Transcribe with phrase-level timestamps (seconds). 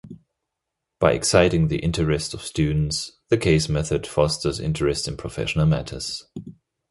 [0.99, 6.25] By exciting the interest of students, the case method fosters interest in professional matters.